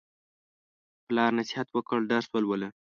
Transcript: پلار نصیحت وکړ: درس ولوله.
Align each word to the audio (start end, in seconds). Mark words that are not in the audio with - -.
پلار 1.07 1.31
نصیحت 1.39 1.67
وکړ: 1.73 1.99
درس 2.11 2.27
ولوله. 2.31 2.67